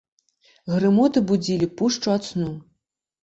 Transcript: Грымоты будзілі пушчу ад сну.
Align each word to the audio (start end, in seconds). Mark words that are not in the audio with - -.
Грымоты 0.75 1.19
будзілі 1.31 1.67
пушчу 1.81 2.07
ад 2.17 2.23
сну. 2.31 2.49